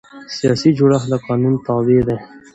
[0.37, 2.17] سیاسي جوړښت د قانون تابع دی